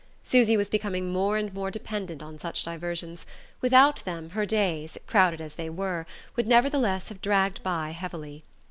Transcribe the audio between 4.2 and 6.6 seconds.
her days, crowded as they were, would